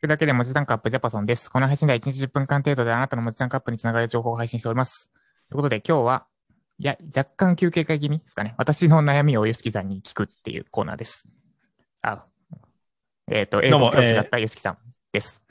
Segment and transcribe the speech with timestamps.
[0.00, 1.50] くだけで文字単価アップジャパソンです。
[1.50, 5.10] この配信では1日10分間程度であなたの文字単価アップにつながる情報を配信しております。
[5.50, 6.26] ということで今日は、
[6.78, 8.54] いや、若干休憩会気味ですかね。
[8.56, 11.28] 私の悩みを吉木さんに聞くっていうコーナーです。
[12.00, 12.24] あ、
[13.30, 14.78] えっ、と、英語教師だった吉木さん
[15.12, 15.42] です。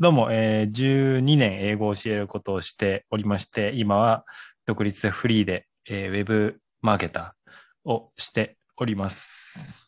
[0.00, 4.24] どうも、えー12年英語を教えることをしておりまして、今は
[4.66, 9.86] 独立でフリーで、えーウェブマーケターをしております。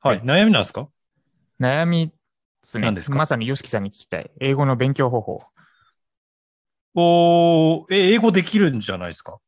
[0.00, 0.88] はい、はい悩みなんですか？
[1.60, 2.10] 悩み
[2.64, 3.02] ですね。
[3.02, 3.16] すか？
[3.16, 4.30] まさに吉木さんに聞きたい。
[4.40, 5.42] 英語の勉強方法。
[6.96, 9.38] おーえ、英語できるんじゃないですか？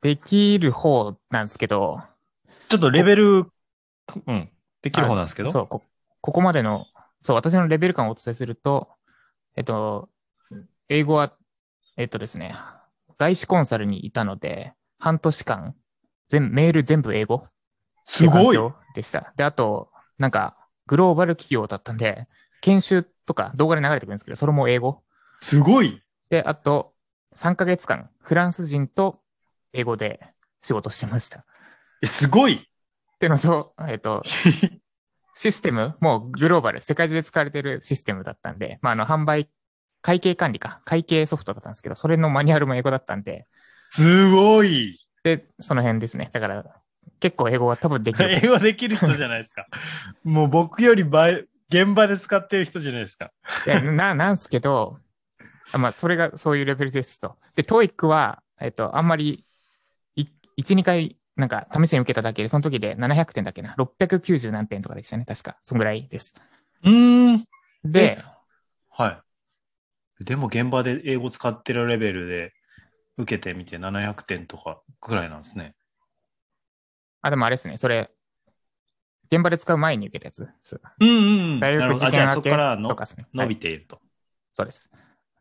[0.00, 2.00] できる方なんですけど、
[2.68, 3.46] ちょっとレベル、
[4.26, 4.50] うん、
[4.82, 5.50] できる方なんですけど？
[5.50, 5.82] そう、こ、
[6.20, 6.86] ここまでの、
[7.22, 8.88] そう、私のレベル感をお伝えすると、
[9.56, 10.08] えっと、
[10.88, 11.32] 英語は、
[11.96, 12.54] えっとですね、
[13.18, 15.74] 外資コンサルにいたので、半年間、
[16.28, 17.46] 全、メール全部英語
[18.04, 18.58] すごい
[18.94, 19.32] でした。
[19.36, 22.26] で、あと、なんか、グローバル企業だったんで、
[22.60, 25.02] 研修とか動画で流れてくるんですけど、それも英語。
[25.40, 26.94] すごいで、あと、
[27.34, 29.20] 3ヶ月間、フランス人と
[29.72, 30.20] 英語で
[30.62, 31.40] 仕事してました。
[31.40, 31.44] っ
[32.02, 32.68] え、すごい
[33.18, 34.22] てのと、えっと、
[35.34, 39.50] システムもうグローバル、世界中で使われているシステムだったんで、まあ、あの、販売、
[40.00, 43.46] 会計管理か、会計ソフトだったんですけど、それのマニュアルも英語だったんで、
[43.90, 46.30] すごいで、その辺ですね。
[46.32, 46.64] だから、
[47.20, 48.30] 結構英語は多分できる。
[48.32, 49.66] 英語できる人じゃないですか。
[50.24, 53.32] もう僕より倍、現場で使ってる人じゃないですか。
[53.66, 54.98] いや、な、なんすけど、
[55.72, 57.36] あまあ、それがそういうレベルですと。
[57.54, 59.44] で、TOEIC は、えっと、あんまり、
[60.16, 60.26] い
[60.56, 63.74] 1、2回、なんか、試しに受けただけで、その時で700点だっけな。
[63.76, 65.24] 690何点とかでしたね。
[65.24, 65.56] 確か。
[65.62, 66.34] そんぐらいです。
[66.84, 67.44] うーん。
[67.84, 68.18] で、
[68.90, 69.22] は
[70.20, 70.24] い。
[70.24, 72.52] でも現場で英語使ってるレベルで
[73.18, 75.74] 受けてみて700点とかぐらいなんですね。
[77.24, 77.78] あ、でもあれですね。
[77.78, 78.10] それ、
[79.32, 80.46] 現場で使う前に受けたやつ。
[80.62, 81.60] そううんうん。
[81.60, 83.26] 大学受験明けそこからのとかですね。
[83.32, 83.98] 伸はいびていると。
[84.50, 84.90] そうです。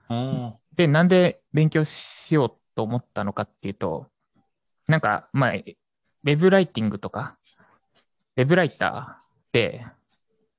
[0.10, 4.08] うんで、なんで勉強しようと思ったのかっていうと、
[4.88, 7.38] なんか、まあ、ウェブライティングとか、
[8.38, 9.86] ウェブライターで、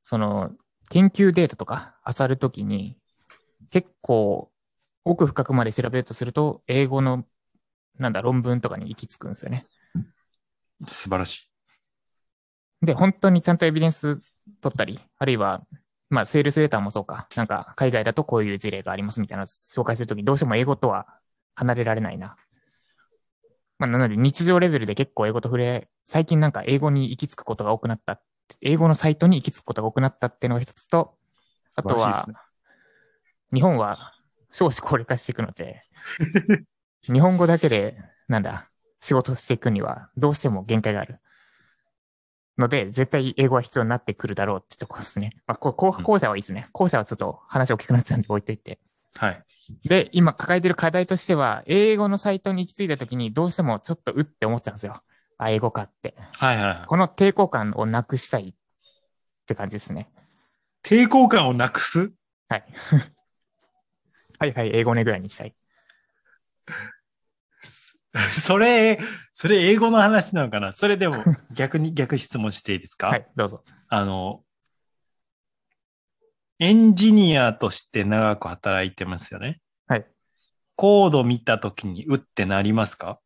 [0.02, 0.52] その、
[0.90, 2.98] 研究データとか漁るときに、
[3.70, 4.50] 結構、
[5.06, 7.24] 奥深くまで調べようとすると、英語の、
[7.98, 9.66] なんだ、論文とかに行き着くんですよね。
[10.86, 11.48] 素晴らし
[12.82, 12.86] い。
[12.86, 14.20] で、本当にちゃんとエビデンス
[14.60, 15.64] 取ったり、あるいは、
[16.10, 21.06] まあ、セールスレーターもそうか、なんか、海外だとこういう事例がありますみたいな紹介するときに、どうしても英語とは
[21.54, 22.36] 離れられないな。
[23.78, 28.20] まあ、なので、日常レベルで結構英語と触れ、最近なんか英語に行き着くことが多くなった。
[28.60, 31.16] 英語のサイトに行き着くことが多くなったっていうのが一つと、
[31.74, 32.28] あとは
[33.52, 34.12] 日本は
[34.52, 35.82] 少子高齢化していくので、
[37.02, 37.96] 日本語だけで、
[38.28, 38.68] なんだ、
[39.04, 41.20] 仕事していくには、どうしても限界がある。
[42.56, 45.36] ので、絶対英語は必要になってくるだろうってとこですね。
[45.46, 46.68] まあ、こう後後者はいいですね。
[46.72, 48.78] 後者はちょっと話大きくなっちゃうんで置いといて。
[49.16, 49.44] はい。
[49.84, 55.02] で、今抱えてる課題としては、英語のサイトに行き着いたときに、どうしてもちょっとうって思っちゃうんですよ。
[55.36, 56.14] あ、英語かって。
[56.38, 56.86] はいはいはい。
[56.86, 58.54] この抵抗感をなくしたいっ
[59.46, 60.08] て感じですね。
[60.82, 62.10] 抵抗感をなくす？
[62.48, 62.64] はい。
[64.38, 65.54] はいはい、英語ねぐらいにしたい。
[68.40, 69.00] それ、
[69.32, 70.72] それ英語の話なのかな？
[70.72, 73.08] それでも 逆に逆質問していいですか？
[73.08, 73.64] はい、どうぞ。
[73.88, 74.44] あの、
[76.60, 79.60] エンジニアとして長く働いてますよね。
[79.88, 80.06] はい。
[80.76, 83.20] コード見たときにうってなりますか？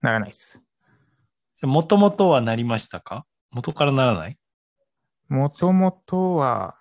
[0.00, 0.62] ならないです。
[1.62, 3.26] もともとはなりましたか？
[3.50, 4.38] 元からならない？
[5.28, 6.76] もともとは、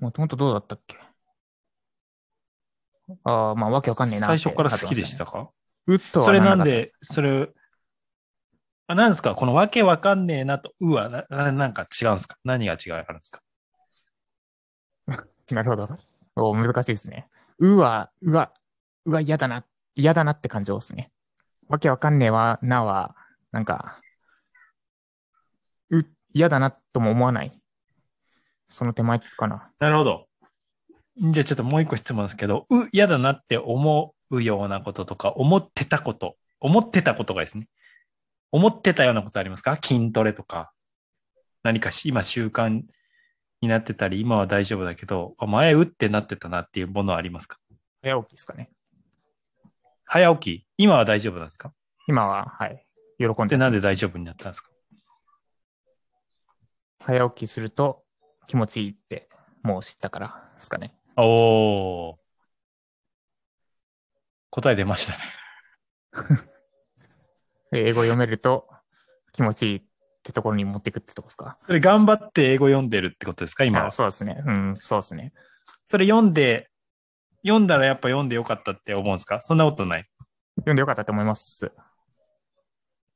[0.00, 0.96] もともとどうだったっけ？
[3.24, 5.50] ああ、まあ、わけわかんねえな最初から好きでしたか？
[5.86, 7.48] うっとはそれなんで、それ、
[8.86, 9.34] あなんですか？
[9.34, 12.36] このわけわかんねえなとうはなななんか違うんですか？
[12.44, 13.40] 何が違いあるんですか？
[15.50, 15.88] なるほど。
[16.36, 17.26] お難しいですね。
[17.58, 18.52] うは、うわ、
[19.04, 21.12] うわ、嫌だな、嫌だなって感情ですね。
[21.68, 23.14] わけわかんねえわ、なは、
[23.50, 24.00] なんか、
[25.90, 27.60] う、嫌だなとも思わない。
[28.68, 29.70] その手前かな。
[29.78, 30.28] なるほど。
[31.16, 37.68] じゃあちょっともう一個質問ですけど、う、嫌だなって思うようなこととか、思ってたこと、思ってたことがですね、
[38.50, 39.76] 思ってたようなことありますか？
[39.76, 40.72] 筋トレとか、
[41.62, 42.82] 何かし今習慣
[43.60, 47.58] になってたり、今は大丈夫だけど、あ前うってなってたなっていうものはありますか？
[48.02, 48.70] 早起きですかね。
[50.04, 51.72] 早起き、今は大丈夫なんですか？
[52.08, 52.84] 今は、はい。
[53.18, 54.70] 喜んでで、なんで大丈丈夫になったんですか？
[57.00, 58.04] 夫早起きすると
[58.46, 59.28] 気持ちいいって、
[59.62, 60.94] もう知ったからですかね。
[61.16, 62.21] おー。
[64.54, 65.18] 答え出ましたね。
[67.70, 68.68] で 英語読めると
[69.32, 69.82] 気持ちいいっ
[70.22, 71.58] てところに持っていくってとこですか？
[71.66, 73.90] それ頑張って英語読んでるってことですか今。
[73.90, 74.42] そうですね。
[74.46, 75.32] うん、そうですね。
[75.86, 76.70] それ読んで、
[77.42, 79.40] 読んだらやっぱ読んでよかったって思うんですか？
[79.40, 80.08] そんなことない？
[80.56, 81.72] 読んでよかったと思います。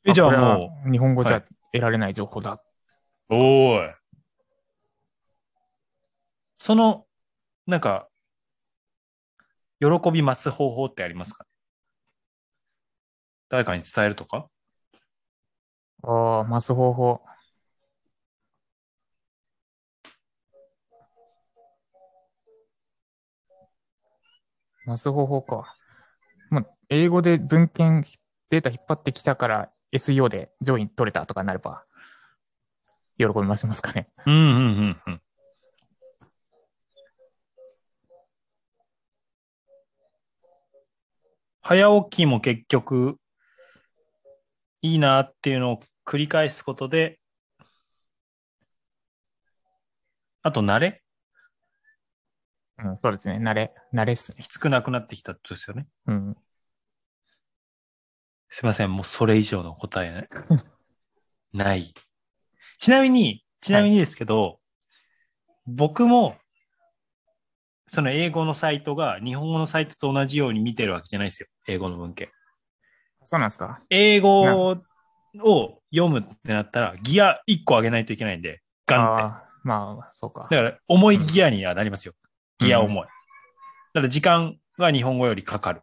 [0.04, 1.44] え、じゃあも日本語じゃはい
[1.74, 2.62] 得られない情報だ。
[3.28, 3.94] う、おーい。
[6.56, 7.06] その、
[7.66, 8.08] なんか、
[9.80, 11.44] 喜び増す方法ってありますか？
[13.48, 14.48] 誰かに伝えるとか？
[16.02, 17.20] ああ、増す方法。
[24.86, 25.76] 増す方法か。
[26.48, 28.04] まあ、英語で文献、
[28.50, 31.84] データ引っ張ってきたから SEO で上位取れたとかなれば、
[33.18, 34.08] 喜び増しますかね。
[34.26, 35.20] うん、うん、うん、うん。
[41.68, 43.16] 早起きも結局、
[44.82, 47.18] いいなっていうのを繰り返すことで、
[50.42, 51.02] あと慣れ？
[52.78, 53.38] うん、そうですね。
[53.42, 54.44] 慣れ、慣れっすね。
[54.44, 55.88] きつくなくなってきたってことですよね。
[56.06, 56.36] うん。
[58.48, 60.28] すいません、もうそれ以上の答えない。
[61.52, 61.92] ない。
[62.78, 64.60] ちなみに、ちなみにですけど、
[65.66, 66.36] 僕も、
[67.88, 71.48] その英語のサイトが日本語のサイトと同じように見てるわけじゃないですよ。
[71.68, 72.30] 英語の文献。
[73.24, 73.80] そうなんですか？
[73.90, 74.42] 英語
[75.42, 79.22] を読むってなったら、ギア1個上げないといけないんで、ガンって。
[79.64, 80.46] まあ、そうか。
[80.50, 82.14] だから、重いギアにはなりますよ。
[82.58, 83.06] ギア重い。
[83.06, 83.08] だ
[83.94, 85.82] から、時間が日本語よりかかる。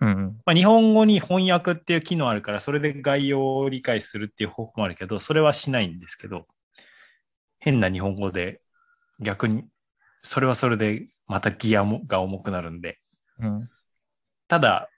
[0.00, 0.42] うん。
[0.44, 6.46] まあ、日本語に翻訳っていう機能あるから、それで概要を理解するっていう方法もあるけど、それはしないんですけど、
[7.58, 8.60] 変な日本語で
[9.18, 9.64] 逆に、
[10.22, 12.98] それはそれでまたギアもが重くなるんで、
[13.40, 13.70] うん。
[14.46, 14.90] ただ、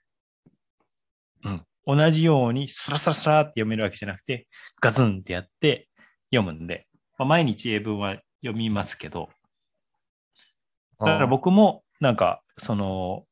[1.43, 4.47] うん、同じようにスラスラスラって読めるわけじゃなくて、
[4.81, 5.87] ガツンってやって
[6.31, 6.87] 読むんで、
[7.17, 9.29] まあ、毎日英文は読みますけど、
[10.99, 13.25] だから僕もなんか、その、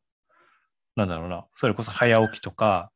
[0.95, 2.91] なんだろうな、それこそ早起きとか、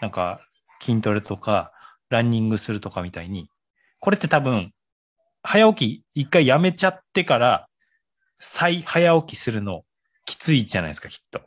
[0.00, 0.40] なんか
[0.80, 1.72] 筋トレとか、
[2.10, 3.48] ランニングするとかみたいに、
[3.98, 4.72] これって多分、
[5.42, 7.68] 早起き一回やめちゃってから、
[8.38, 9.84] 再早起きするの
[10.26, 11.40] きついじゃないですか、きっと。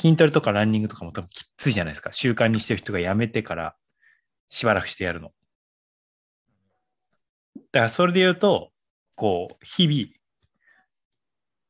[0.00, 2.10] 筋トレとかランニングとかも多分きついじゃないですか。
[2.10, 3.76] 習慣にしてる人がやめてから、
[4.48, 5.30] しばらくしてやるの。
[7.54, 8.72] だからそれで言うと、
[9.14, 10.08] こう、日々、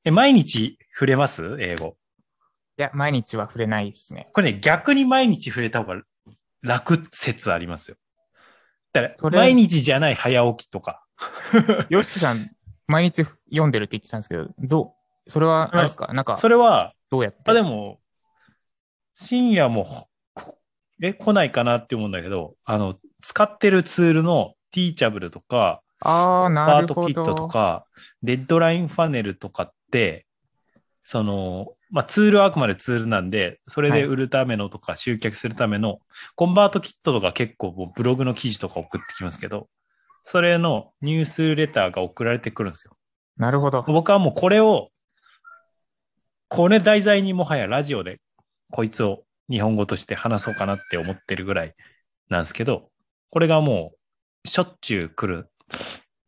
[0.05, 1.57] え、毎日触れます？
[1.59, 1.97] 英語。
[2.79, 4.29] いや、毎日は触れないですね。
[4.33, 6.01] これね、逆に毎日触れた方が
[6.63, 7.97] 楽説ありますよ。
[8.93, 11.05] だから、毎日じゃない早起きとか。
[11.91, 12.53] ヨシキさん、
[12.87, 14.95] 毎日読んでるって言ってたんですけど、ど
[15.27, 17.41] う、それは、あれですか、なんか、それは、どうやって？
[17.47, 18.01] あ、でも、
[19.20, 20.58] 深夜も、こ
[21.02, 27.49] え、来ないかなって思うんだけど、あの、使ってるツールのティーチャブルとか、ああ、なパーるほトキットとど。
[27.49, 27.84] か、
[28.22, 30.26] デッドラインファネルとかって、
[31.02, 35.99] その、まあ、ツールはあくまでツールなんで、それで売るためのとか集客するための、
[36.34, 39.69] コンバートキットとか結構もうブログの記事とか送ってきますけど、
[40.25, 42.96] それのニュースレターが送られてくるんですよ。
[43.37, 43.82] なるほど。
[43.87, 44.88] 僕はもうこれを、
[46.49, 48.20] これ題材にもはやラジオで
[48.70, 51.75] こいつを日本語として話そうかなって思ってるぐらい
[52.28, 52.90] なんですけど、
[53.31, 53.93] これがも
[54.44, 55.50] うしょっちゅう来る。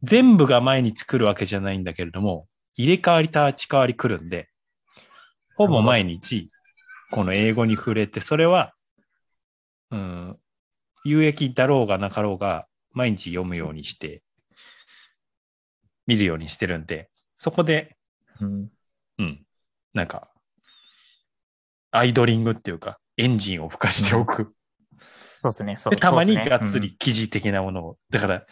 [0.03, 4.49] 全部が毎日来るわけじゃないんだけれども、入れ替わり立ち替わり来るんで、
[5.57, 6.51] ほぼ毎日
[7.11, 8.75] この英語に触れて、それは、
[9.91, 10.39] うん、
[11.05, 14.23] 有益だろうがなかろうが毎日読むようにして、
[16.07, 17.97] 見るようにしてるんで、そこで
[18.41, 18.69] うん。
[19.19, 19.47] うん。
[19.95, 20.32] なんか、
[21.93, 24.55] アイドリングっていうか、エンジンを吹かしておく。
[25.43, 25.77] そうですね。
[25.77, 27.99] そうで、たまにがっつり記事的なものを。
[28.11, 28.47] だから、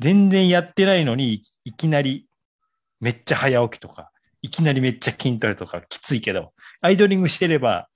[0.00, 2.28] 全然やってないのにい、いきなり
[3.00, 4.10] めっちゃ早起きとか、
[4.42, 7.88] いきなりめっちゃ筋トレとかきついけど、アイドリングしてれば、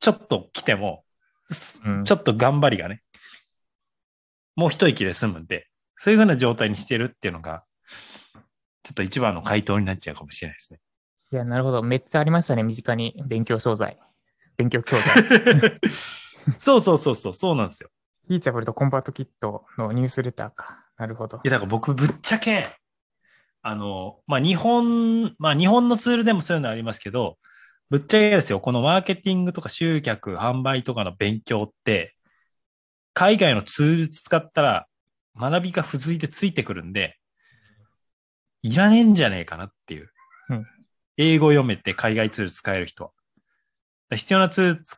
[0.00, 1.04] ちょっと来ても、
[1.50, 3.02] すうんちょっと頑張りがね、
[4.56, 7.64] もう一息で済むんで、そういうふうな状態にしてるっていうのが、
[8.82, 10.80] ちょっと一番の回答になっちゃうかもしれないですね。
[11.30, 11.82] いや、なるほど。
[11.82, 12.62] めっちゃありましたね。
[12.62, 13.98] 身近に勉強商材。
[14.56, 15.80] 勉強教材。
[16.58, 17.90] そうそうそうそう、そうなんですよ。
[18.28, 20.86] ティーチャブルとコンバートキットのニュースレターか。
[20.96, 21.40] なるほどい。
[21.44, 22.76] や、だから僕、ぶっちゃけ、
[23.60, 27.38] あの、まあ、日本、まあ、日本のツールでもそういうのありますけど、
[27.90, 32.14] ぶっちゃけですよ、このマーケティングとか集客、販売とかの勉強って、
[33.12, 34.86] 海外のツール使ったら、
[35.36, 37.18] 学びが付随でついてくるんで、
[38.62, 40.10] いらねえんじゃねえかなっていう。
[40.48, 40.66] うん
[41.18, 43.10] 英語読めて海外ツール使える人は。
[44.16, 44.96] 必要なツールつ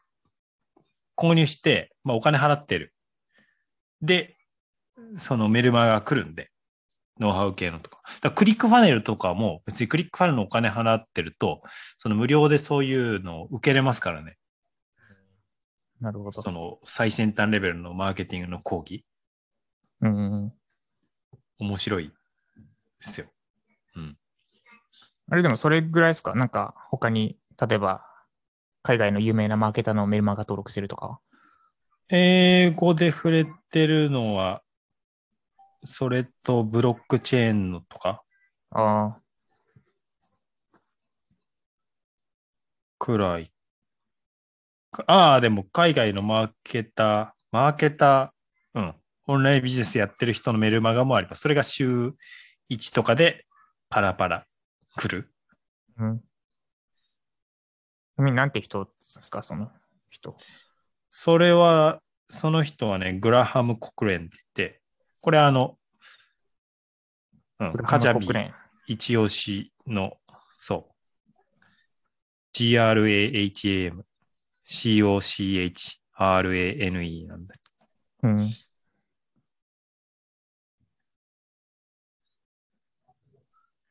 [1.17, 2.95] 購入して、まあ、お金払ってる。
[4.03, 4.37] で、
[5.17, 6.51] そのメルマガが来るんで、
[7.19, 8.03] ノウハウ系のとか。
[8.21, 11.63] だクリックファネルとかも別にクリックファネルのお金払ってると、
[11.99, 14.37] その無料でそういうのを受けれますからね。
[16.01, 16.43] なるほど。
[16.43, 19.05] その最先端レベルのマーケティングの講義。
[20.03, 20.53] うんうん。
[21.59, 22.13] 面白いで
[23.01, 23.27] すよ。
[25.31, 26.35] あれでもそれぐらいですか？
[26.35, 28.05] なんか他に、例えば、
[28.83, 31.19] 海外の有名なマーケターのメルマガ登録してるとかは？
[32.09, 34.63] 英語で触れてるのは、
[35.85, 38.23] それとブロックチェーンのとか？
[38.71, 39.21] ああ、
[42.99, 43.53] くらい。
[45.07, 48.95] ああ、でも海外のマーケター、マーケター、うん。
[49.29, 51.43] オンラインビジネスやってる人のメルマガもあります。
[51.43, 52.15] それが週
[52.69, 53.47] 1とかで
[53.89, 54.47] パラパラ
[54.97, 55.33] 来る？
[55.99, 56.19] うん。
[56.19, 56.23] ち
[58.17, 59.43] なみになんて人ですか？
[59.43, 59.71] その
[60.11, 60.37] 人。
[61.09, 64.81] それは、その人はね、グラハム・コクレンって言って、
[65.21, 65.79] これあの、
[67.59, 68.29] うん、カジャビ。
[68.87, 70.19] 一押しの、
[70.57, 70.93] そう。
[72.53, 74.05] GRAHAM、
[74.67, 75.87] COCHRANE
[77.27, 77.55] なんだ。
[78.23, 78.53] うん。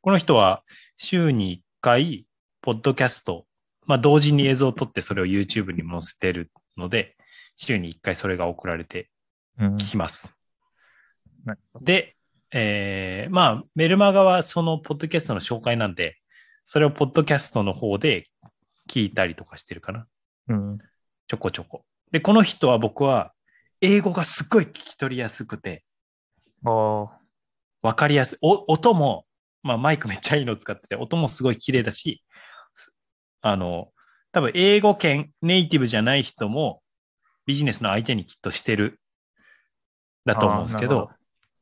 [0.02, 0.64] この人は
[1.02, 2.26] 週に1回、
[2.62, 3.46] ポッドキャスト、
[3.86, 7.16] まあ同時に映像を撮ってそれを YouTube に載せてるので、
[7.56, 9.10] 週に1回それが送られて
[9.58, 9.78] うん。
[9.78, 10.38] きます。
[11.46, 12.18] なるほどで、
[12.52, 16.18] えーまあメルマガはそのポッドキャストの紹介なんで、
[16.66, 18.28] それをポッドキャストの方で
[18.90, 20.06] 聞いたりとかしてるかな。
[20.50, 20.78] うん。
[21.28, 21.86] ちょこちょこ。
[22.12, 23.32] で、この人は僕は
[23.80, 25.86] 英語がすっごい聞き取りやすくて、
[26.62, 27.10] わ
[27.96, 28.38] かりやすい。
[28.42, 29.26] お音も、
[29.64, 32.24] まあマイクめっちゃいいの使ってて、音もすごい綺麗だし、
[33.42, 33.92] あの、
[34.32, 36.82] 多分英語圏ネイティブじゃない人も
[37.46, 39.00] ビジネスの相手にきっとしてる、
[40.26, 41.14] だと思うんですけどあーなるほ、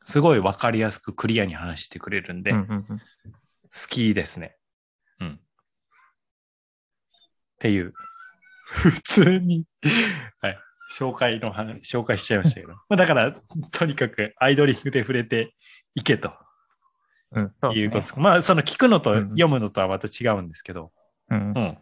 [0.06, 2.98] すごいわかりやすくクリアに話してくれるんで、うんうんうん。
[2.98, 3.04] 好
[3.89, 4.58] きですね。
[5.20, 5.30] うん。
[5.34, 5.39] っ
[7.60, 7.94] ていう。
[8.70, 9.66] 普通に、
[10.42, 10.60] はい。
[10.94, 12.74] 紹介の話、紹介しちゃいましたけど。
[12.74, 13.34] まあだから、
[13.72, 15.54] とにかくアイドリングで触れて
[15.96, 16.34] いけと
[17.31, 18.19] うん、そういうことです。
[18.19, 20.91] まあ、その聞くのとうん読むのとはまた違うんですけど、
[21.29, 21.60] うんう。
[21.60, 21.77] ん。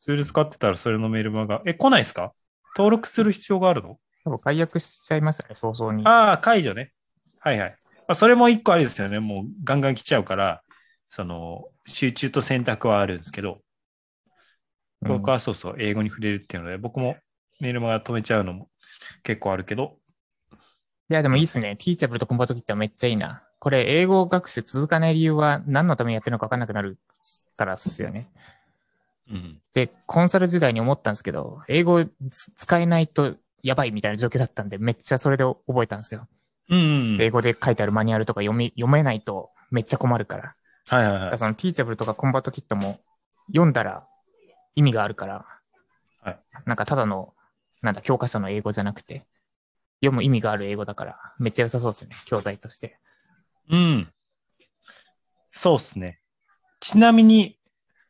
[0.00, 2.32] ツール使ってたらそれのメールマガ、え、来ないですか？
[2.76, 3.98] 登録する必要があるの？
[4.24, 6.06] 多分解約しちゃいますよね、早々に。
[6.06, 6.92] ああ、解除ね。
[7.40, 7.76] はいはい。
[7.96, 9.20] まあ、それも一個あれですよね。
[9.20, 10.62] もうガンガン来ちゃうから、
[11.08, 13.58] その、集中と選択はあるんですけど、うん
[15.00, 17.16] 僕はそうそう、英語に触れるっていうので、僕も
[17.60, 18.68] メールマガ止めちゃうのも
[19.22, 19.96] 結構あるけど、
[21.08, 21.76] いや、でもいいっすね。
[21.76, 23.44] ティーチャブルとコンバートキットはめっちゃいいな。
[23.58, 26.98] これ、英語学習続かない理由は何のためにやってるのか分かんなくなる
[27.56, 28.28] からっすよね。
[29.30, 29.60] うん。
[29.74, 36.28] で、コンサル時代に思ったんですけど、英語つ使えないとやばいみたいな状況だったんで、めっちゃそれで覚えたんですよ。
[36.70, 37.22] うん、うん。
[37.22, 40.54] 英語で書いてあるマニュアルとか読み、読めないとめっちゃ困るから。
[40.86, 41.38] はいはいはい。
[41.38, 43.00] そのティーチャブルとかコンバートキットも
[43.48, 44.06] 読んだら
[44.74, 45.44] 意味があるから、
[46.20, 47.34] はいなんかただの、
[47.82, 49.26] なんだ、教科書の英語じゃなくて、
[50.00, 52.98] 読む意味がある英語だから、めっちゃ良さそうですね、教材として。
[53.70, 54.12] うん。
[55.50, 56.20] そうっすね。
[56.80, 57.58] ちなみに、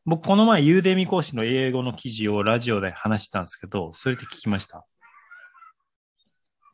[0.05, 4.87] 僕この前、ユーデミ講師の英語の記事をラジオで話したんですけど、それって聞きました？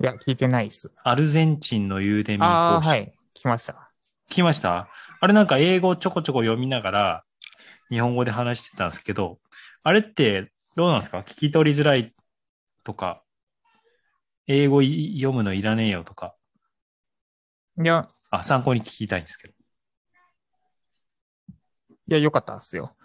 [0.00, 0.92] いや、聞いてないです。
[1.02, 2.88] アルゼンチンのユーデミああ、講師。
[2.88, 3.90] はい、聞きました。
[4.28, 4.88] 聞きました？
[5.20, 7.24] あれなんか英語ちょこちょこ読みながら、
[7.90, 9.38] 日本語で話してたんですけど、
[9.82, 11.18] あれってどうなんですか？
[11.20, 12.14] 聞き取りづらい
[12.84, 13.22] とか、
[14.46, 16.34] 英語い読むのいらねえよとか、
[17.82, 18.08] いや、
[18.40, 19.54] あ、参考に聞きたいんですけど。
[22.06, 22.96] いや、良かったですよ。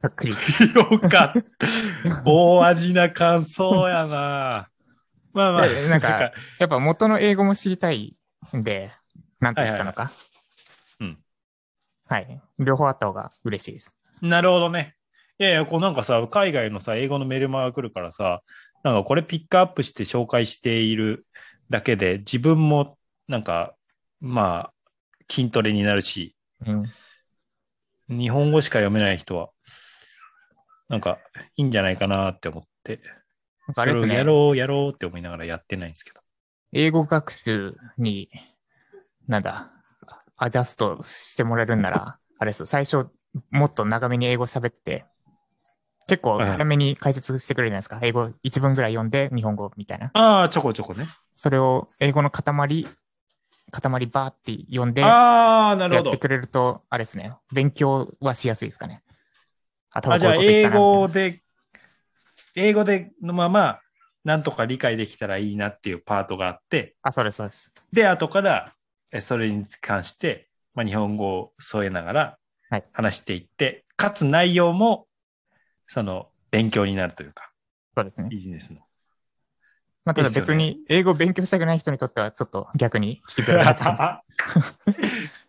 [0.00, 0.32] ざっくり。
[0.32, 2.22] よかった。
[2.24, 4.68] 大味な感想やな。
[5.32, 8.16] まあまあ、 なんかやっぱ元の英語も知りたい
[8.56, 8.90] んで、
[9.40, 10.10] なんて言ったのか。
[11.00, 11.18] うん。
[12.06, 12.40] はい。
[12.58, 13.96] 両方あった方が嬉しいです。
[14.20, 14.96] なるほどね。
[15.38, 18.42] いやいや、こうなんかさ、海外のさ、英語のメルマガ来るからさ、
[18.82, 21.26] なんかこれピックアップして紹介している
[21.70, 22.98] だけで、自分も
[23.28, 23.74] なんか、
[24.20, 24.72] まあ、
[25.30, 26.34] 筋トレになるし、
[26.66, 26.84] うん。
[28.08, 29.50] 日本語しか読めない人は、
[30.88, 31.18] なんか
[31.56, 33.00] いいんじゃないかなって思って、
[33.76, 34.24] あれですねそれをや。
[34.24, 36.20] ろう、やろうって思いながらやってないんですけど。
[36.72, 38.30] 英語学習に、
[39.26, 39.70] なんだ、
[40.36, 42.66] アジャストしてもらえるんなら、あれです。
[42.66, 43.08] 最初、
[43.50, 45.04] もっと長めに英語喋って、
[46.08, 48.00] 結構はいはい早めに解説してくれるじゃないですか。
[48.02, 50.10] 英語一文ぐらい読んで、日本語みたいな。
[50.14, 51.06] ああ、ちょこちょこね。
[51.36, 52.86] それを英語の塊、
[53.70, 56.18] 塊バーって読んで、ああ、なるほどやって。
[56.18, 57.34] くれると、あれですね。
[57.52, 59.02] 勉強はしやすいですかね。
[59.90, 61.42] あ、多あ、じゃあ、英語で、
[62.54, 63.80] 英語でのまま、
[64.24, 67.72] なんとか理解できたらいいなっていうパートがあって、あ、そうです、そうです。
[67.92, 68.74] で、後から、
[69.10, 72.38] えそれに関して、まあ、日本語を添えながら
[72.70, 75.06] はい話していって、かつ内容も、
[75.86, 77.50] その、勉強になるというか、
[77.96, 78.28] そうですね。
[78.28, 78.80] ビジネスの。
[80.08, 84.22] まあ、ただ別に英語を勉強したくない人にとっては、ちょっと逆に引きずられちゃ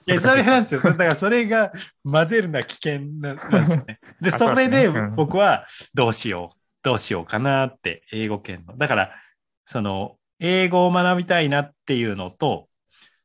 [0.05, 0.81] いや、それなんですよ。
[0.81, 1.71] それだから、それが
[2.03, 3.99] 混ぜるのは危険ななんですよね。
[4.19, 8.77] で、あそれで僕はどうしよう、どうしようかなって、英語圏の。
[8.77, 9.11] だから、
[9.65, 12.67] その、英語を学びたいなっていうのと、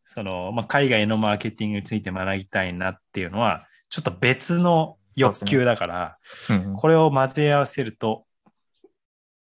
[0.05, 6.19] その、まあ、海外のマーケティングについて学びたいなっていうのは、ちょっと別の欲求だから、
[6.51, 6.77] うんうん。
[6.77, 8.25] これを混ぜ合わせると、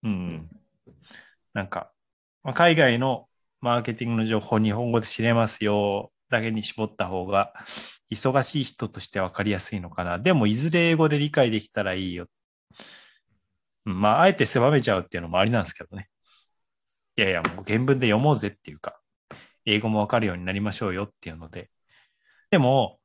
[0.04, 0.50] うん、
[1.54, 1.92] なんか、
[2.44, 3.28] まあ、海外の
[3.62, 7.54] マーケティングの情報日本語で知れますよだけに絞った方が、
[8.10, 10.18] 忙しい人として分かりやすいのかな。
[10.18, 12.28] でも、いずれ英語で理解できたらいいよ。
[13.84, 16.10] まあ、あえて狭めちゃうっていうのもありなんですけどね。
[17.18, 19.00] いやいや、もう原文で読もうぜっていうか、
[19.66, 21.70] 英語も分かるようになりましょうよっていうので。
[22.50, 23.00] でも、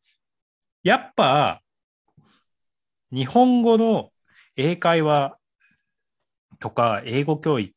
[0.83, 1.63] やっぱ、
[3.13, 4.13] 日本語の
[4.57, 5.39] 英会話
[6.61, 7.76] とか英語教育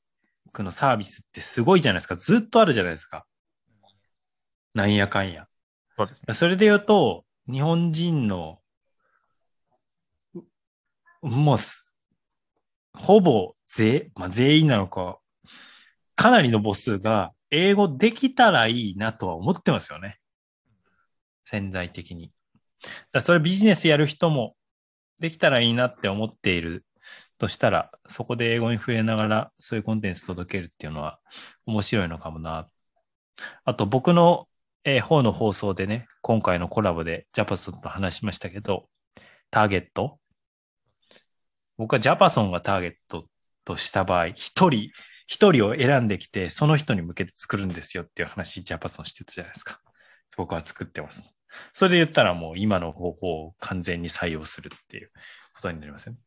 [0.64, 2.16] のサービスってすごいじゃないですか。
[2.16, 3.26] ずっとあるじゃないですか。
[4.74, 5.48] なんやかんや。
[5.98, 6.34] そうですね。
[6.34, 8.60] それで言うと、日本人の、
[11.22, 11.94] うもうす、
[12.94, 15.20] ほぼ全、まあ、全員なのか、
[16.16, 20.20] かなりの母数が英語できたらいいなとは思ってますよね。
[21.46, 22.32] 潜在的に。
[23.12, 24.56] だそれビジネスやる人も
[25.20, 26.86] できたらいいなって思っている
[27.40, 31.20] としたら、そこで英語に触れながらそういうコンテンツ届けるっていうのは
[31.66, 32.70] 面白いのかもな。
[33.66, 34.48] あと僕の
[34.84, 38.88] え方の放送でね、今回のコラボでジャパソンと話しましたけど、
[39.52, 40.20] ターゲット？
[41.78, 43.26] 僕はジャパソンがターゲット
[43.66, 44.92] とした場合、一人、
[45.28, 49.80] 一人を選んできて、その人に向けて作るんですよっていう話、ジャパソンしてたじゃないですか。
[50.36, 51.24] 僕は作ってます。
[51.74, 55.12] それで言ったらもう今の方法を完全に採用するっていう
[55.56, 56.20] ことになりますよね。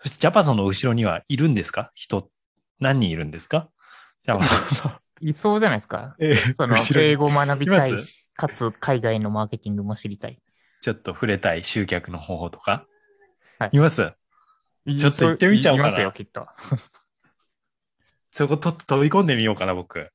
[0.00, 1.90] そしてジャパソンの後ろにはいるんですか？
[1.94, 2.30] 人、
[2.80, 3.70] 何人いるんですか？
[4.26, 4.98] ジャパソンの。
[5.20, 6.16] いそうじゃないですか。
[6.18, 10.38] えーその英語を学びたいし、かつ海外のマーケティングも知りたい。
[10.82, 12.86] ちょっと触れたい集客の方法とか、
[13.58, 14.12] はいいます？
[14.86, 16.46] ちょっと行ってみちゃおうかないますよ、きっと。
[18.32, 20.10] そこと飛び込んでみようかな、僕。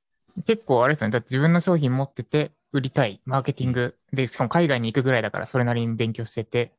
[0.45, 1.09] 結構あれですね。
[1.09, 3.97] だって自分の商品持ってて、売りたい、マーケティング。
[4.13, 6.73] で、しかも海外に行くぐらいだから、それなりに勉強してて、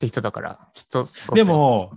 [0.00, 1.92] って人だから、きっとそうっですも、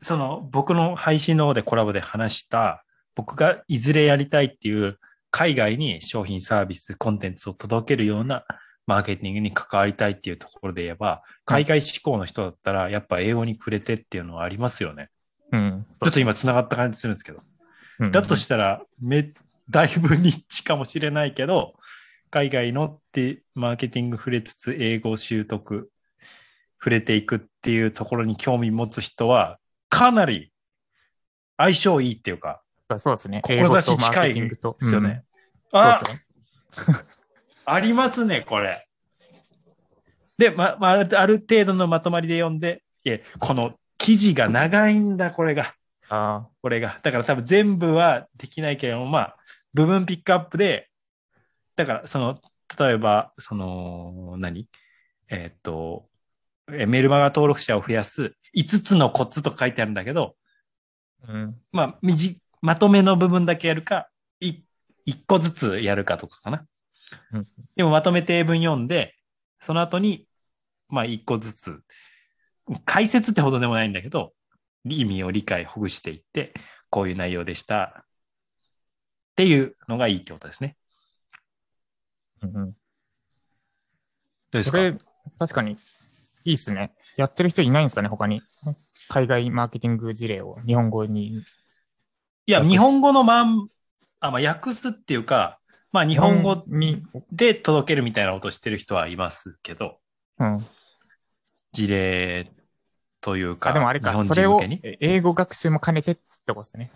[0.00, 4.98] その僕の配信の方でコラボで話した、僕がいずれやりたいっていう、
[5.30, 8.44] 海外に商品サービス、コンテンツを届けるような
[8.86, 15.10] マーケティングに関わりたいっていうところで言えば、海外志向の人だったら、やっぱ英語に触れてっていうのはありますよね。
[15.52, 15.86] うん。
[16.02, 17.38] ちょっと今繋がった感じするんですけど。
[17.98, 19.32] うんだとしたら、め、
[19.70, 21.74] だいぶニッチかもしれないけど、
[22.30, 25.90] 海外のってマーケティング触れつつ、英語習得、
[26.78, 29.58] 触れていくっていうところに興味持つ人は、
[29.88, 30.52] かなり
[31.56, 32.62] 相性いいっていうか、
[32.98, 33.42] そうですね。
[33.44, 34.34] 志近い。
[34.34, 35.24] ですよね。
[35.72, 35.80] うん。
[35.80, 37.04] あそうですね。
[37.64, 38.86] ありますね、これ。
[40.36, 45.74] で、ま、まあ、ある程度のまとまりで読んで、いえ、この記事が長いんだ、これが。
[46.08, 47.00] あこれが。
[47.02, 49.36] だから多分全部はできないけれども、まあ、
[49.72, 50.90] 部分ピックアップで、
[51.76, 52.40] だからその、
[52.78, 54.68] 例えば、その、何？
[55.28, 56.13] えーっと、え
[56.66, 60.36] メルマガ登録者を増やす5つのコツと書いてあるんだけど、
[61.26, 61.32] あ。
[61.32, 61.56] うん。
[61.72, 64.08] まあ、みじ、まとめの部分だけやるか、
[64.40, 64.60] い
[65.06, 66.66] 1個ずつやるかとかかな。
[67.32, 67.46] うん
[67.76, 69.14] でもまとめて英文読んで、
[69.60, 70.26] その後に、
[70.88, 71.82] まあ、1個ずつ、
[72.84, 74.32] 解説ってほどでもないんだけど、
[74.84, 76.54] 意味を理解、ほぐしていって、
[76.90, 78.04] こういう内容でした。
[79.32, 80.76] っていうのがいいってことですね。
[82.42, 82.72] うんうん。
[84.50, 84.78] どうですか？
[85.38, 85.76] 確かに、
[86.44, 86.94] いいっすね。
[87.16, 88.42] やってる人いないんですかね、他に。
[89.08, 91.42] 海外マーケティング事例を日本語に。
[92.46, 93.68] いや、日本語のまん、
[94.20, 95.58] あ、まあ、訳すっていうか、
[95.92, 99.98] まあ、日本語に、で届けるみたいなことしてる人はいますけど、
[100.38, 100.66] うん。
[101.72, 102.50] 事例
[103.20, 104.80] というか、あ、でもあれか、日本そけに？
[105.00, 106.90] 英語学習も兼ねてってことですね。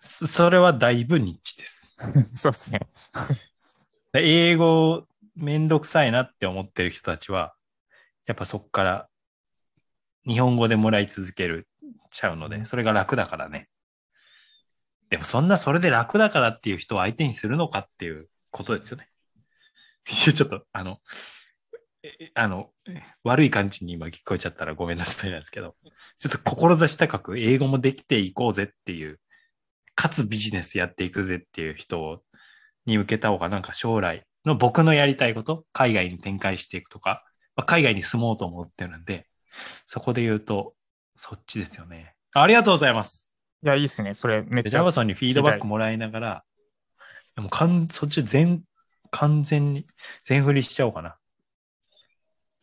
[0.00, 1.96] そそれはだいぶニッチです。
[2.34, 2.80] そうですね。
[4.14, 7.54] 英語めんどくさいなって思ってる人たちは、
[8.26, 9.08] やっぱそこから
[10.26, 11.68] 日本語でもらい続ける
[12.10, 13.68] ちゃうので、うんそれが楽だからね。
[15.10, 19.08] でもそんなそれで楽だからっていう人を相手にするのかっていうことですよね。
[20.04, 20.98] ちょっとあの、
[22.02, 22.70] えあの、
[23.22, 25.76] 悪い感じに今聞こえちゃったらごめんなさいなんですけど、
[26.18, 29.20] ちょっと志高く英語もできていこうぜっていう
[29.94, 32.22] かつビジネスやっていくぜっていう人
[32.86, 37.24] に向けた方がなんか将来の僕のやりたいこと、海外に展開していくとか、
[37.56, 39.26] まあ、海外に住もうと思ってるんで、
[39.86, 40.74] そこで言うと、
[41.16, 42.14] そっちですよね。
[42.32, 43.30] ありがとうございます。
[43.62, 44.14] いや、いいっすね。
[44.14, 44.78] それめっでちゃ。
[44.78, 46.44] ジャバさんにフィードバックもらいながら、
[47.36, 48.62] でもかんそっち全、
[49.10, 49.86] 完全に
[50.24, 51.16] 全振りしちゃおうかな。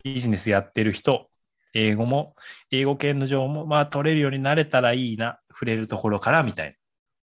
[0.03, 1.29] ビジネスやってる人、
[1.73, 2.35] 英語も、
[2.71, 6.75] 英語圏の情報も、まあ取れるようになれたらいいな、触れるところからみたい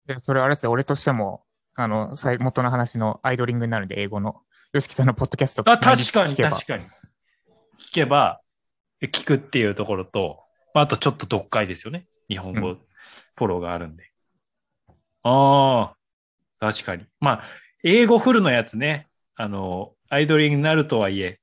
[0.06, 0.70] でそれあれですよ。
[0.72, 1.42] 俺としても、
[1.74, 4.42] あの、最元の話のアイドリングになるんで、英語の。
[4.72, 5.72] ヨシキさんのポッドキャストな。
[5.72, 6.86] あ、確かに確かに。
[7.78, 8.40] 聞けば、
[9.02, 12.06] 聞くっていうところと、まあ、あとちょっと読解ですよね。
[12.28, 12.78] 日本語、う
[13.36, 14.10] フォローがあるんで。
[15.22, 15.96] ああ、
[16.60, 17.04] 確かに。
[17.20, 17.42] まあ、
[17.84, 19.08] 英語フルのやつね。
[19.34, 21.40] あの、アイドリングになるとはいえ、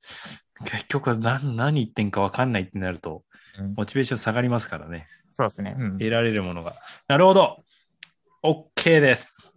[0.64, 3.24] 結局は何何言ってんか分かんないってなると、
[3.58, 5.06] うんモチベーション下がりますからね。
[5.30, 5.76] そうですね。
[5.78, 5.98] うん。
[5.98, 6.74] 得られるものが。
[7.06, 7.62] なるほど。
[8.42, 9.54] OK です。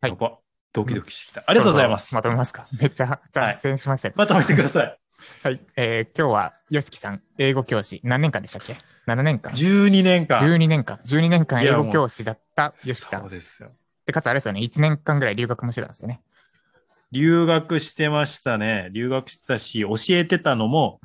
[0.00, 0.39] はい
[0.72, 1.44] ドキドキしてきた。
[1.46, 2.14] ありがとうございます。
[2.14, 2.68] まとめますか。
[2.78, 4.14] めっちゃ脱線しましたよ。
[4.16, 4.98] まとめてください。
[5.42, 5.60] はい。
[5.76, 9.52] えー今日は、ヨシキさん、英語教師、何年間でしたっけ ?7 年間。
[9.52, 10.38] 12年間。
[10.40, 10.98] 12年間。
[11.04, 13.20] 12年間英語教師だったヨシキさん。
[13.22, 13.70] そうですよ。
[14.06, 14.60] で、かつあれですよね。
[14.60, 16.20] 1年間ぐらい留学もしてたんですよね。
[17.12, 18.88] 留学してましたね。
[18.92, 21.00] 留学してたし、教えてたのも、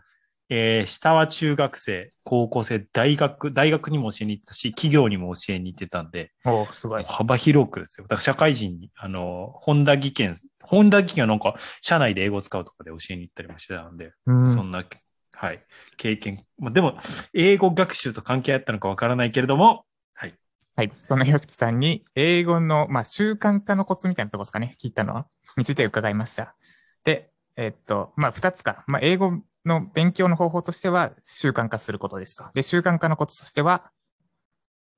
[0.50, 7.04] えー下は中学生、高校生、大学、大学にも教えに行ったし、企業にも教えに行ってたんで、おーすごい。
[7.04, 8.06] 幅広くですよ。
[8.06, 14.50] だから社会人に、あの、本田技研、本田技研はなんか、社内で英語を使うとかで教えに行ったりもしてたんで、うん。
[14.52, 14.84] そんな、
[15.32, 15.64] はい、
[15.98, 16.46] 経験。
[16.60, 16.98] まあ、でも、
[17.34, 20.36] 英語学習と関係あったのかわからないけれども、はい。
[20.76, 20.92] はい。
[21.08, 24.76] そんなヨシキさんに、英語の、まあ、習慣化のコツみたいなところですかね。
[24.80, 25.28] 聞いたのは、
[25.58, 26.56] について伺いました。
[27.04, 28.84] で、えっと、まあ、二つか。
[28.88, 32.45] まあ、英語の勉強の方法としては、習慣化することですと。
[32.54, 33.91] で、習慣化のコツとしては、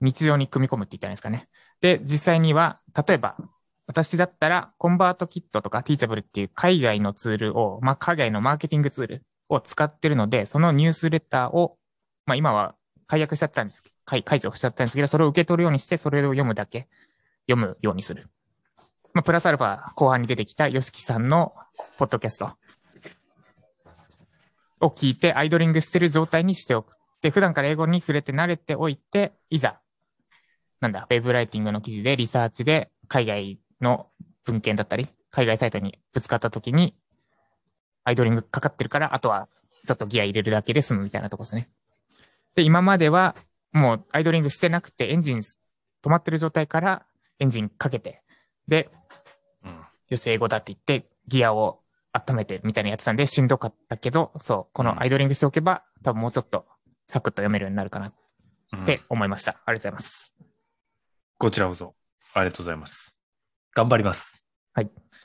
[0.01, 1.47] 日常に組み込むって言ったんですかね。
[1.81, 3.35] で、実際には、例えば、
[3.87, 11.77] 私だったら、コンバートキットとか、ティーチャブルっていう海外のツールを、まあ、海外のマーケティングツールを使ってるので、そのニュースレターを、
[12.25, 12.75] まあ、今は
[13.07, 16.89] 解約しちゃったんです、解解除しちゃったんですけど、それを受け取るようにして、それを読むだけ、
[17.49, 18.29] 読むようにする。
[19.13, 21.55] まあ、プラスアルファ、後半に出てきた YOSHIKI さんの
[21.97, 22.51] ポッドキャスト
[24.81, 26.97] を聞いて、アイドリングしてる状態にしておく。
[27.21, 29.79] で、普段から英語に触れて慣れておいて、いざ、
[30.79, 34.07] なんだ、ウェブライティングの記事で、リサーチで、海外の
[34.43, 36.95] 文献だったり、海外サイトにぶつかった時に、
[38.03, 39.49] アイドリングかかってるから、あとは、
[39.85, 41.69] ちょっとギア入れるだけで済むみたいなとこですね。
[42.55, 43.35] で、今までは、
[43.71, 45.55] もうアイドリングしてなくて、エンジン止
[46.09, 47.05] まってる状態から
[47.39, 48.21] エンジンかけて、
[48.67, 48.89] で、
[49.63, 49.81] うん。
[50.09, 51.81] よし、英語だって言って、ギアを
[52.27, 56.65] 温めてみたいなのやってたんで、しんどかったけど、そう、このアイドリングしておけば、多分もうちょっと
[57.07, 58.13] サクッと読めるようになるかなっ
[58.73, 59.51] うんて思いました。
[59.51, 60.35] ありがとうございます。
[61.37, 61.95] こちらこそ、
[62.33, 63.15] ありがとうございます。
[63.75, 64.41] 頑張ります。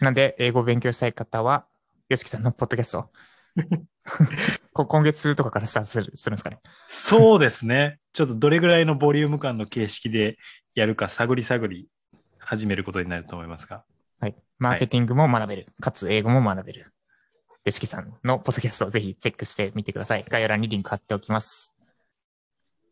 [0.00, 1.66] なんで、英語を勉強したい方は、
[2.08, 3.10] よしきさんのポッドキャスト。
[4.72, 6.60] こ今月とかからスタートするするんですかね？
[6.86, 8.00] そうですね。
[8.12, 10.38] ちょっとどれぐらいのボリューム感の形式で
[10.74, 11.88] やるか探り探り
[12.38, 13.84] 始めることになると思いますが。
[14.22, 14.36] はい。
[14.60, 15.66] マーケティングも学べる。
[15.80, 16.92] かつ、英語も学べる。
[17.64, 20.24] よしきさんのポッドキャストをぜひチェックしてみてください。
[20.28, 21.72] 概要欄にリンク貼っておきます。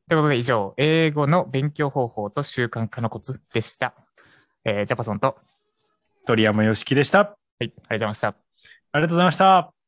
[0.09, 3.95] ということで以上、英語の勉強方法と習慣化のコツでした。
[4.65, 5.39] えージャパソンと、
[6.27, 7.19] 鳥山よしきでした。
[7.21, 8.29] はい、ありがとうございました。
[8.29, 8.35] あ
[8.95, 9.80] りがとうございました。